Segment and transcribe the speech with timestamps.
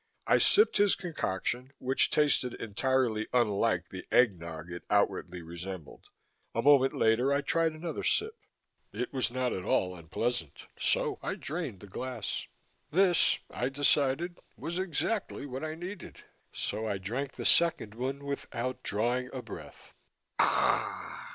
[0.25, 6.05] I sipped his concoction, which tasted entirely unlike the egg nog it outwardly resembled.
[6.55, 8.35] A moment later, I tried another sip.
[8.91, 12.47] It was not at all unpleasant, so I drained the glass.
[12.89, 16.17] This, I decided, was exactly what I needed,
[16.51, 19.93] so I drank the second one without drawing breath.
[20.39, 21.27] "Ah h h!"